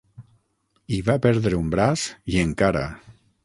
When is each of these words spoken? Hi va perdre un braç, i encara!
Hi 0.95 0.99
va 1.11 1.17
perdre 1.27 1.59
un 1.65 1.69
braç, 1.77 2.09
i 2.35 2.43
encara! 2.49 2.87